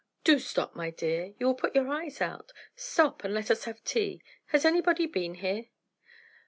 [0.23, 1.35] "Do stop, my dear!
[1.37, 2.51] you will put your eyes out.
[2.75, 4.23] Stop, and let us have tea.
[4.47, 5.67] Has anybody been here?"